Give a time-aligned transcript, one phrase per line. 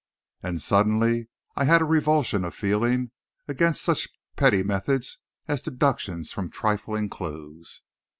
[0.41, 3.11] And suddenly I had a revulsion of feeling
[3.47, 7.83] against such petty methods as deductions from trifling clues.